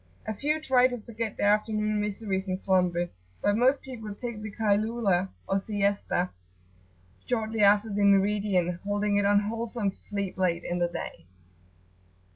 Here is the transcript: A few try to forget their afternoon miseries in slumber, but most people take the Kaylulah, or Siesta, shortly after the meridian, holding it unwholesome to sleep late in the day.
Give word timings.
A 0.25 0.33
few 0.33 0.59
try 0.59 0.87
to 0.87 0.97
forget 0.99 1.37
their 1.37 1.53
afternoon 1.53 2.01
miseries 2.01 2.47
in 2.47 2.57
slumber, 2.57 3.11
but 3.39 3.55
most 3.55 3.83
people 3.83 4.15
take 4.15 4.41
the 4.41 4.51
Kaylulah, 4.51 5.29
or 5.47 5.59
Siesta, 5.59 6.31
shortly 7.27 7.59
after 7.61 7.93
the 7.93 8.03
meridian, 8.03 8.79
holding 8.83 9.17
it 9.17 9.25
unwholesome 9.25 9.91
to 9.91 9.97
sleep 9.97 10.39
late 10.39 10.63
in 10.63 10.79
the 10.79 10.87
day. 10.87 11.27